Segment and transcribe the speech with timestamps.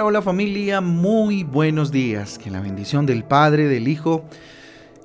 [0.00, 2.38] Hola, familia, muy buenos días.
[2.38, 4.24] Que la bendición del Padre, del Hijo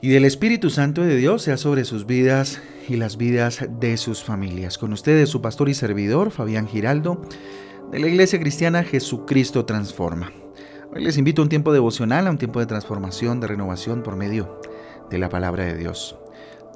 [0.02, 4.24] y del Espíritu Santo de Dios sea sobre sus vidas y las vidas de sus
[4.24, 4.78] familias.
[4.78, 7.22] Con ustedes su pastor y servidor, Fabián Giraldo,
[7.92, 10.32] de la Iglesia Cristiana Jesucristo Transforma.
[10.94, 14.16] Hoy les invito a un tiempo devocional, a un tiempo de transformación, de renovación por
[14.16, 14.60] medio
[15.10, 16.18] de la palabra de Dios.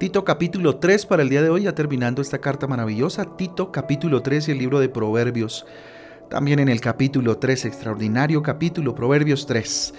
[0.00, 3.36] Tito capítulo 3 para el día de hoy, ya terminando esta carta maravillosa.
[3.36, 5.66] Tito capítulo 3 y el libro de Proverbios
[6.28, 9.94] también en el capítulo 3, extraordinario capítulo, Proverbios 3.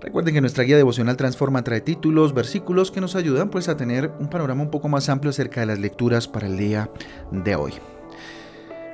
[0.00, 4.10] Recuerden que nuestra guía devocional Transforma trae títulos, versículos que nos ayudan pues a tener
[4.18, 6.90] un panorama un poco más amplio acerca de las lecturas para el día
[7.30, 7.72] de hoy.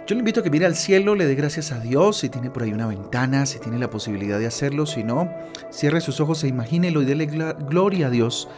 [0.06, 2.50] Yo le invito a que mire al cielo, le dé gracias a Dios, si tiene
[2.50, 5.30] por ahí una ventana, si tiene la posibilidad de hacerlo, si no,
[5.70, 8.48] cierre sus ojos e imagínelo y dele gloria a Dios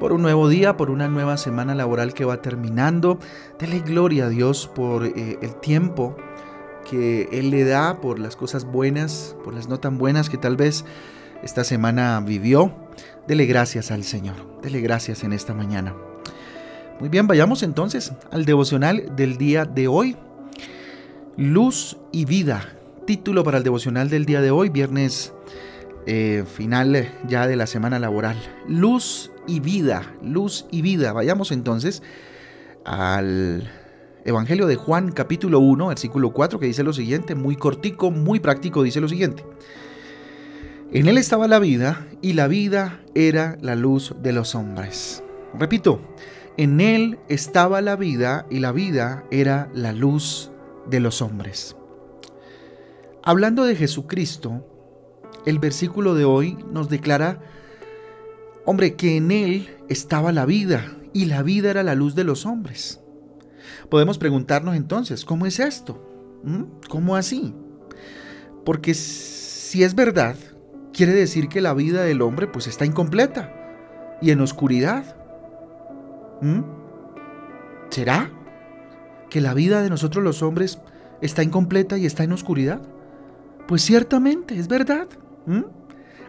[0.00, 3.18] por un nuevo día, por una nueva semana laboral que va terminando.
[3.58, 6.16] Dele gloria a Dios por eh, el tiempo
[6.90, 10.56] que Él le da, por las cosas buenas, por las no tan buenas que tal
[10.56, 10.84] vez
[11.42, 12.72] esta semana vivió.
[13.26, 15.94] Dele gracias al Señor, dele gracias en esta mañana.
[17.00, 20.16] Muy bien, vayamos entonces al devocional del día de hoy.
[21.36, 22.74] Luz y vida.
[23.06, 25.32] Título para el devocional del día de hoy, viernes
[26.06, 28.36] eh, final ya de la semana laboral.
[28.66, 31.12] Luz y vida, luz y vida.
[31.12, 32.02] Vayamos entonces
[32.84, 33.70] al
[34.28, 38.82] Evangelio de Juan capítulo 1, versículo 4, que dice lo siguiente, muy cortico, muy práctico,
[38.82, 39.42] dice lo siguiente.
[40.92, 45.24] En él estaba la vida y la vida era la luz de los hombres.
[45.58, 46.02] Repito,
[46.58, 50.50] en él estaba la vida y la vida era la luz
[50.90, 51.74] de los hombres.
[53.22, 54.62] Hablando de Jesucristo,
[55.46, 57.40] el versículo de hoy nos declara,
[58.66, 62.44] hombre, que en él estaba la vida y la vida era la luz de los
[62.44, 63.00] hombres.
[63.88, 66.02] Podemos preguntarnos entonces, ¿cómo es esto?
[66.44, 66.64] ¿Mm?
[66.88, 67.54] ¿Cómo así?
[68.64, 70.36] Porque si es verdad,
[70.92, 73.54] quiere decir que la vida del hombre pues está incompleta
[74.20, 75.16] y en oscuridad.
[76.40, 76.60] ¿Mm?
[77.90, 78.30] ¿Será
[79.30, 80.80] que la vida de nosotros los hombres
[81.20, 82.80] está incompleta y está en oscuridad?
[83.66, 85.08] Pues ciertamente, es verdad.
[85.46, 85.64] ¿Mm?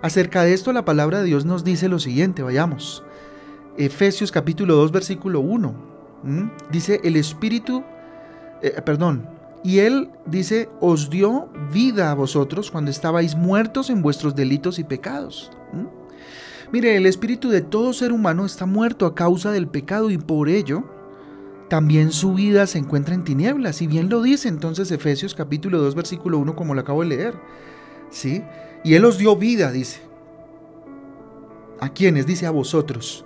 [0.02, 3.04] Acerca de esto la palabra de Dios nos dice lo siguiente, vayamos.
[3.78, 5.89] Efesios capítulo 2 versículo 1.
[6.24, 6.50] ¿Mm?
[6.72, 7.84] Dice el Espíritu,
[8.62, 9.28] eh, perdón,
[9.64, 14.84] y Él dice, os dio vida a vosotros cuando estabais muertos en vuestros delitos y
[14.84, 15.52] pecados.
[15.74, 16.00] ¿Mm?
[16.72, 20.50] Mire, el espíritu de todo ser humano está muerto a causa del pecado y por
[20.50, 20.84] ello
[21.68, 23.82] también su vida se encuentra en tinieblas.
[23.82, 27.34] Y bien lo dice entonces Efesios capítulo 2 versículo 1 como lo acabo de leer.
[28.12, 28.44] ¿Sí?
[28.84, 30.02] Y Él os dio vida, dice.
[31.80, 32.28] ¿A quiénes?
[32.28, 33.26] Dice a vosotros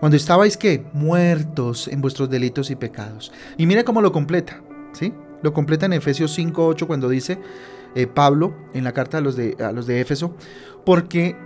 [0.00, 0.84] cuando estabais qué?
[0.94, 3.32] Muertos en vuestros delitos y pecados.
[3.58, 4.62] Y mire cómo lo completa,
[4.92, 5.12] ¿sí?
[5.42, 7.38] Lo completa en Efesios 5:8 cuando dice
[7.94, 10.34] eh, Pablo en la carta a los de, a los de Éfeso,
[10.84, 11.36] porque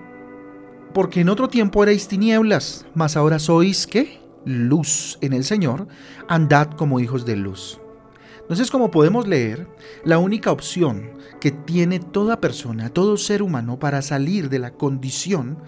[0.92, 4.20] porque en otro tiempo erais tinieblas, mas ahora sois qué?
[4.44, 5.88] Luz en el Señor,
[6.28, 7.80] andad como hijos de luz.
[8.42, 9.66] Entonces, como podemos leer,
[10.04, 11.10] la única opción
[11.40, 15.58] que tiene toda persona, todo ser humano para salir de la condición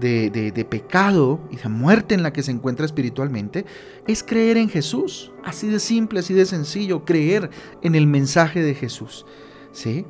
[0.00, 3.64] de, pecado y de muerte en la que se encuentra espiritualmente
[4.06, 5.32] es creer en Jesús.
[5.44, 7.50] Así de simple, así de sencillo, creer
[7.82, 9.26] en el mensaje de Jesús.
[9.72, 10.04] ¿Sí?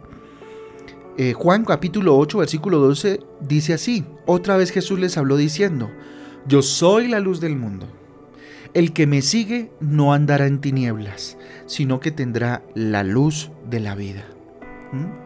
[1.17, 5.91] Eh, Juan capítulo 8, versículo 12 dice así, otra vez Jesús les habló diciendo,
[6.47, 7.87] yo soy la luz del mundo.
[8.75, 13.95] El que me sigue no andará en tinieblas, sino que tendrá la luz de la
[13.95, 14.25] vida.
[14.93, 15.24] ¿Mm?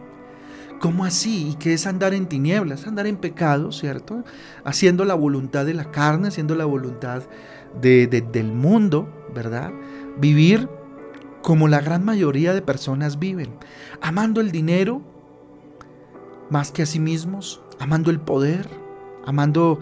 [0.79, 1.49] ¿Cómo así?
[1.49, 2.87] ¿Y qué es andar en tinieblas?
[2.87, 4.23] Andar en pecado, ¿cierto?
[4.63, 7.23] Haciendo la voluntad de la carne, haciendo la voluntad
[7.81, 9.71] del mundo, ¿verdad?
[10.17, 10.69] Vivir
[11.41, 13.49] como la gran mayoría de personas viven,
[14.01, 15.01] amando el dinero
[16.49, 18.67] más que a sí mismos, amando el poder,
[19.25, 19.79] amando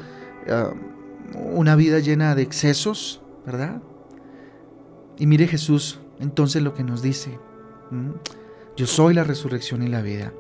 [0.50, 0.74] ah,
[1.34, 3.82] una vida llena de excesos, ¿verdad?
[5.18, 7.40] Y mire Jesús entonces lo que nos dice,
[8.76, 10.34] yo soy la resurrección y la vida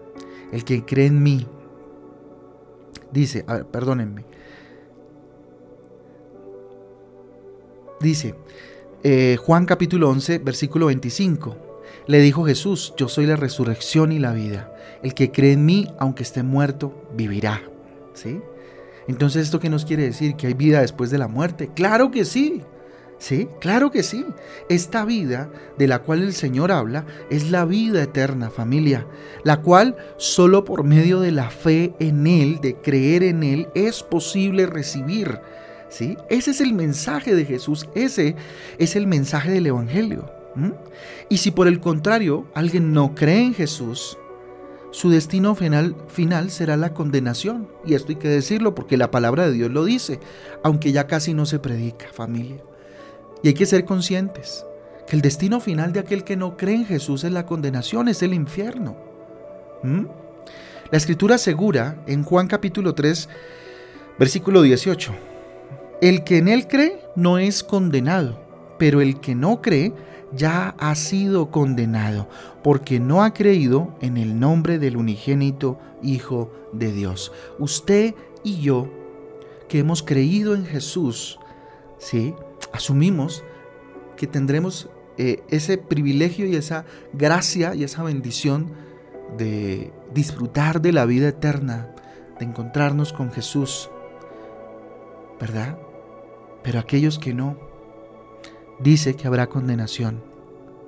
[0.51, 1.45] el que cree en mí,
[3.11, 4.25] dice, a ver, perdónenme,
[7.99, 8.35] dice,
[9.03, 11.55] eh, Juan capítulo 11, versículo 25,
[12.07, 14.73] le dijo Jesús, yo soy la resurrección y la vida,
[15.03, 17.61] el que cree en mí, aunque esté muerto, vivirá,
[18.13, 18.41] ¿sí?
[19.07, 20.35] Entonces, ¿esto qué nos quiere decir?
[20.35, 21.69] ¿Que hay vida después de la muerte?
[21.73, 22.61] Claro que sí.
[23.19, 24.25] Sí, claro que sí.
[24.69, 29.07] Esta vida de la cual el Señor habla es la vida eterna, familia,
[29.43, 34.03] la cual solo por medio de la fe en Él, de creer en Él, es
[34.03, 35.39] posible recibir.
[35.89, 36.17] ¿Sí?
[36.29, 38.35] Ese es el mensaje de Jesús, ese
[38.77, 40.29] es el mensaje del Evangelio.
[41.29, 44.17] Y si por el contrario alguien no cree en Jesús,
[44.91, 47.67] su destino final, final será la condenación.
[47.85, 50.19] Y esto hay que decirlo porque la palabra de Dios lo dice,
[50.63, 52.63] aunque ya casi no se predica, familia.
[53.43, 54.65] Y hay que ser conscientes
[55.07, 58.21] que el destino final de aquel que no cree en Jesús es la condenación, es
[58.21, 58.95] el infierno.
[59.83, 60.05] ¿Mm?
[60.91, 63.29] La escritura asegura en Juan capítulo 3,
[64.17, 65.13] versículo 18,
[66.01, 68.39] el que en él cree no es condenado,
[68.77, 69.93] pero el que no cree
[70.33, 72.27] ya ha sido condenado,
[72.63, 77.31] porque no ha creído en el nombre del unigénito Hijo de Dios.
[77.59, 78.13] Usted
[78.43, 78.89] y yo,
[79.67, 81.39] que hemos creído en Jesús,
[81.97, 82.33] ¿sí?
[82.73, 83.43] Asumimos
[84.15, 88.71] que tendremos eh, ese privilegio y esa gracia y esa bendición
[89.37, 91.93] de disfrutar de la vida eterna,
[92.39, 93.89] de encontrarnos con Jesús,
[95.39, 95.77] ¿verdad?
[96.63, 97.57] Pero aquellos que no,
[98.79, 100.23] dice que habrá condenación.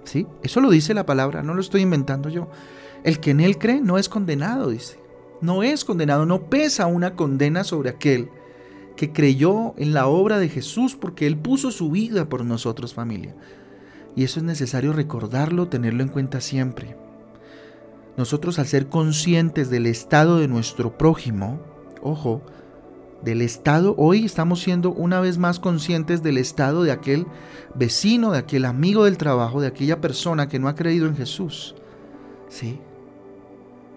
[0.04, 0.28] ¿Sí?
[0.42, 2.48] Eso lo dice la palabra, no lo estoy inventando yo.
[3.04, 5.00] El que en él cree no es condenado, dice.
[5.42, 8.30] No es condenado, no pesa una condena sobre aquel
[9.00, 13.34] que creyó en la obra de Jesús porque Él puso su vida por nosotros familia.
[14.14, 16.98] Y eso es necesario recordarlo, tenerlo en cuenta siempre.
[18.18, 21.62] Nosotros al ser conscientes del estado de nuestro prójimo,
[22.02, 22.42] ojo,
[23.22, 27.26] del estado, hoy estamos siendo una vez más conscientes del estado de aquel
[27.76, 31.74] vecino, de aquel amigo del trabajo, de aquella persona que no ha creído en Jesús.
[32.50, 32.82] ¿Sí?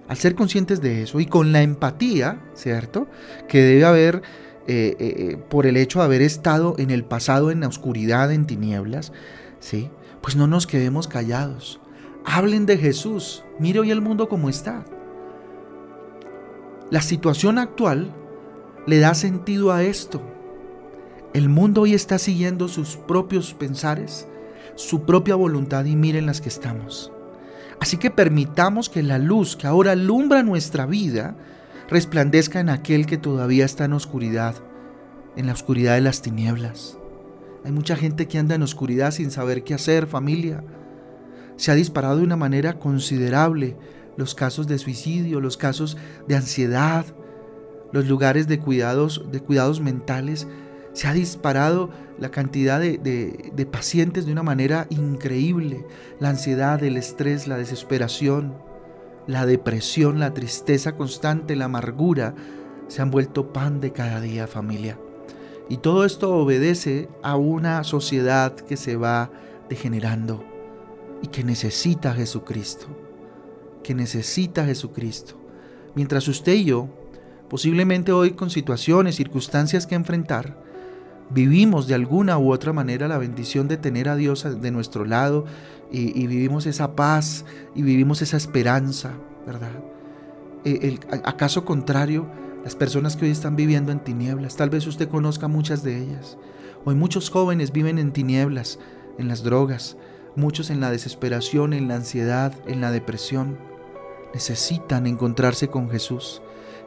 [0.07, 3.09] Al ser conscientes de eso y con la empatía, ¿cierto?
[3.49, 4.23] Que debe haber
[4.69, 8.33] eh, eh, eh, por el hecho de haber estado en el pasado en la oscuridad,
[8.33, 9.13] en tinieblas,
[9.59, 9.91] ¿sí?
[10.21, 11.81] Pues no nos quedemos callados.
[12.25, 13.45] Hablen de Jesús.
[13.59, 14.85] Mire hoy el mundo como está.
[16.91, 18.15] La situación actual
[18.87, 20.23] le da sentido a esto.
[21.35, 24.29] El mundo hoy está siguiendo sus propios pensares,
[24.77, 27.11] su propia voluntad y miren las que estamos.
[27.81, 31.35] Así que permitamos que la luz que ahora alumbra nuestra vida
[31.93, 34.57] resplandezca en aquel que todavía está en oscuridad,
[35.37, 36.99] en la oscuridad de las tinieblas.
[37.65, 40.65] Hay mucha gente que anda en oscuridad sin saber qué hacer, familia.
[41.57, 43.77] Se ha disparado de una manera considerable
[44.17, 45.97] los casos de suicidio, los casos
[46.27, 47.05] de ansiedad,
[47.93, 50.49] los lugares de cuidados, de cuidados mentales.
[50.95, 55.87] Se ha disparado la cantidad de, de pacientes de una manera increíble.
[56.19, 58.55] La ansiedad, el estrés, la desesperación
[59.27, 62.35] la depresión, la tristeza constante, la amargura,
[62.89, 64.99] se han vuelto pan de cada día familia.
[65.69, 69.31] Y todo esto obedece a una sociedad que se va
[69.69, 70.45] degenerando
[71.23, 72.87] y que necesita a Jesucristo,
[73.83, 75.41] que necesita a Jesucristo.
[75.95, 76.89] Mientras usted y yo,
[77.49, 80.63] posiblemente hoy con situaciones, circunstancias que enfrentar,
[81.33, 85.45] vivimos de alguna u otra manera la bendición de tener a Dios de nuestro lado
[85.91, 87.45] y, vivimos esa paz
[87.75, 89.13] y vivimos esa esperanza,
[89.47, 89.73] ¿verdad?
[90.65, 92.27] E, el, ¿Acaso contrario,
[92.65, 96.39] las personas que hoy están viviendo en tinieblas, tal vez usted conozca muchas de ellas.
[96.85, 98.79] Hoy muchos jóvenes viven en tinieblas,
[99.19, 99.97] en las drogas,
[100.35, 103.59] muchos en la desesperación, en la ansiedad, en la depresión.
[104.33, 106.41] Necesitan encontrarse con Jesús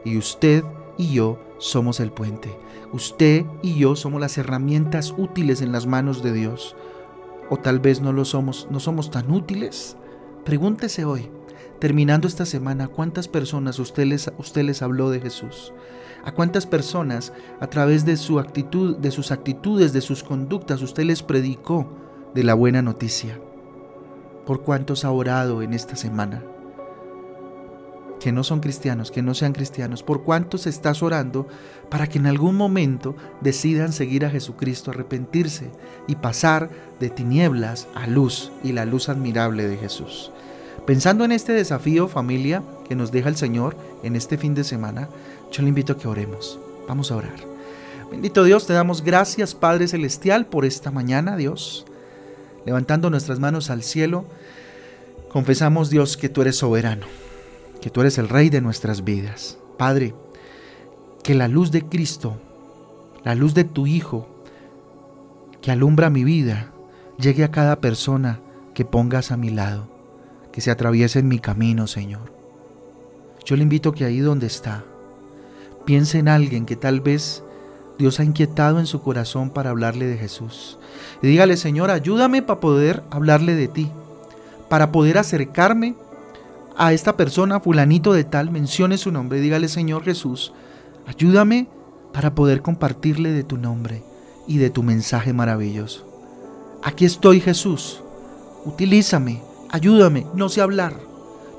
[0.03, 0.63] y usted
[0.97, 2.57] y yo somos el puente.
[2.91, 6.75] Usted y yo somos las herramientas útiles en las manos de Dios.
[7.49, 9.97] O tal vez no lo somos, no somos tan útiles.
[10.43, 11.29] Pregúntese hoy,
[11.79, 15.73] terminando esta semana, ¿cuántas personas usted les, usted les habló de Jesús?
[16.23, 21.03] ¿A cuántas personas a través de su actitud, de sus actitudes, de sus conductas, usted
[21.03, 21.87] les predicó
[22.33, 23.39] de la buena noticia?
[24.45, 26.43] ¿Por cuántos ha orado en esta semana?
[28.25, 31.47] Que no son cristianos, que no sean cristianos, por cuántos estás orando
[31.91, 35.69] para que en algún momento decidan seguir a Jesucristo, arrepentirse
[36.07, 40.31] y pasar de tinieblas a luz y la luz admirable de Jesús.
[40.87, 45.07] Pensando en este desafío, familia, que nos deja el Señor en este fin de semana,
[45.51, 46.57] yo le invito a que oremos.
[46.87, 47.35] Vamos a orar.
[48.09, 51.85] Bendito Dios, te damos gracias, Padre Celestial, por esta mañana, Dios.
[52.65, 54.25] Levantando nuestras manos al cielo,
[55.31, 57.05] confesamos, Dios, que tú eres soberano
[57.85, 59.59] que tú eres el Rey de nuestras vidas.
[59.77, 60.15] Padre,
[61.21, 62.35] que la luz de Cristo,
[63.23, 64.27] la luz de tu Hijo,
[65.61, 66.71] que alumbra mi vida,
[67.19, 68.39] llegue a cada persona
[68.73, 69.87] que pongas a mi lado,
[70.51, 72.33] que se atraviese en mi camino, Señor.
[73.45, 74.83] Yo le invito que ahí donde está,
[75.85, 77.43] piense en alguien que tal vez
[77.99, 80.79] Dios ha inquietado en su corazón para hablarle de Jesús.
[81.21, 83.91] Y dígale, Señor, ayúdame para poder hablarle de ti,
[84.69, 85.93] para poder acercarme
[86.77, 90.53] a esta persona, fulanito de tal, mencione su nombre, dígale Señor Jesús,
[91.05, 91.67] ayúdame
[92.13, 94.03] para poder compartirle de tu nombre
[94.47, 96.05] y de tu mensaje maravilloso.
[96.83, 98.01] Aquí estoy Jesús,
[98.65, 100.93] utilízame, ayúdame, no sé hablar,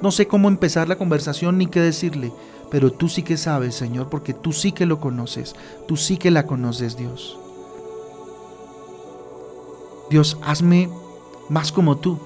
[0.02, 2.32] No sé cómo empezar la conversación ni qué decirle,
[2.70, 5.54] pero tú sí que sabes, Señor, porque tú sí que lo conoces,
[5.88, 7.38] tú sí que la conoces, Dios.
[10.10, 10.90] Dios, hazme
[11.48, 12.18] más como tú.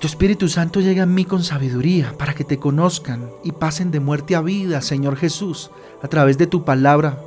[0.00, 4.00] Tu Espíritu Santo llegue a mí con sabiduría para que te conozcan y pasen de
[4.00, 7.20] muerte a vida, Señor Jesús, a través de tu palabra.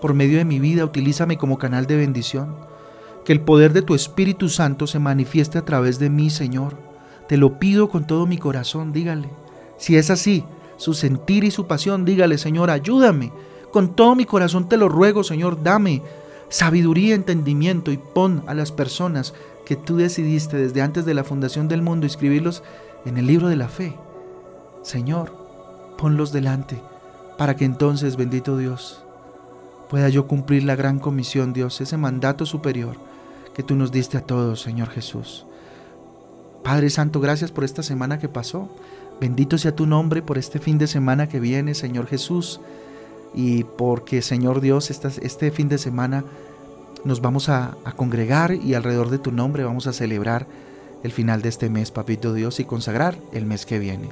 [0.00, 2.54] Por medio de mi vida, utilízame como canal de bendición.
[3.24, 6.76] Que el poder de tu Espíritu Santo se manifieste a través de mí, Señor.
[7.26, 9.28] Te lo pido con todo mi corazón, dígale.
[9.76, 10.44] Si es así,
[10.76, 13.32] su sentir y su pasión, dígale, Señor, ayúdame.
[13.72, 16.00] Con todo mi corazón te lo ruego, Señor, dame
[16.48, 21.68] sabiduría, entendimiento y pon a las personas que tú decidiste desde antes de la fundación
[21.68, 22.62] del mundo escribirlos
[23.04, 23.96] en el libro de la fe.
[24.82, 25.32] Señor,
[25.96, 26.80] ponlos delante
[27.38, 29.02] para que entonces, bendito Dios,
[29.88, 32.96] pueda yo cumplir la gran comisión, Dios, ese mandato superior
[33.54, 35.46] que tú nos diste a todos, Señor Jesús.
[36.62, 38.68] Padre Santo, gracias por esta semana que pasó.
[39.20, 42.60] Bendito sea tu nombre por este fin de semana que viene, Señor Jesús
[43.34, 46.24] y porque Señor Dios, este fin de semana
[47.04, 50.46] nos vamos a, congregar y alrededor de tu nombre vamos a celebrar
[51.02, 54.08] el final de este mes, Papito Dios, y consagrar el mes que viene.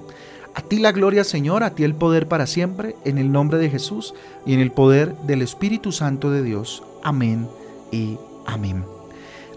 [0.55, 3.71] A ti la gloria, Señor, a ti el poder para siempre, en el nombre de
[3.71, 6.83] Jesús y en el poder del Espíritu Santo de Dios.
[7.03, 7.49] Amén
[7.91, 8.85] y amén.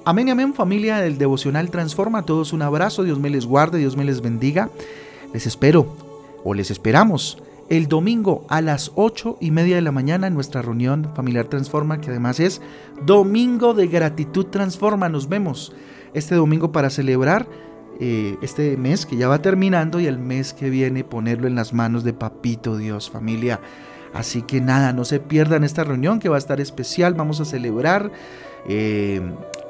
[0.05, 2.19] Amén y amén, familia del Devocional Transforma.
[2.19, 4.69] A todos un abrazo, Dios me les guarde, Dios me les bendiga.
[5.33, 5.87] Les espero
[6.45, 7.37] o les esperamos
[7.69, 12.00] el domingo a las ocho y media de la mañana en nuestra reunión familiar Transforma,
[12.00, 12.62] que además es
[13.05, 15.10] Domingo de Gratitud Transforma.
[15.10, 15.74] Nos vemos
[16.13, 17.48] este domingo para celebrar
[18.00, 21.74] eh, este mes que ya va terminando y el mes que viene ponerlo en las
[21.74, 23.60] manos de Papito Dios, familia.
[24.13, 27.15] Así que nada, no se pierdan esta reunión que va a estar especial.
[27.15, 28.12] Vamos a celebrar
[28.67, 29.22] eh,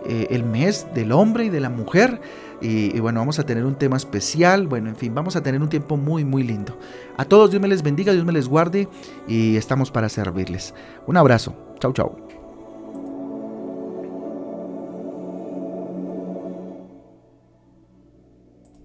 [0.05, 2.21] eh, el mes del hombre y de la mujer.
[2.61, 4.67] Y, bueno, vamos a tener un tema especial.
[4.67, 6.77] Bueno, en fin, vamos a tener un tiempo muy, muy lindo.
[7.17, 8.87] A todos Dios me les bendiga, Dios me les guarde
[9.27, 10.73] y estamos para servirles.
[11.05, 11.55] Un abrazo.
[11.79, 12.24] Chau, chau.